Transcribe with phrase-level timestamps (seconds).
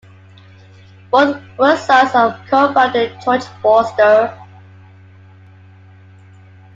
[1.11, 4.35] Both were sons of co-founder George Forster.